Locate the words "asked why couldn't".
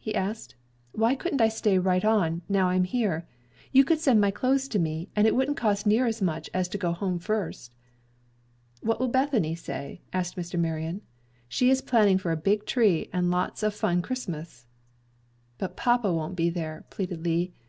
0.12-1.40